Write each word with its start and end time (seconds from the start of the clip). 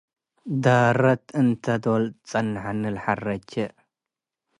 ዳረት 0.63 1.25
እንተ 1.39 1.63
ዶል 1.83 2.03
ትጸነሐኒ 2.13 2.81
ለሐረቼ 2.95 3.51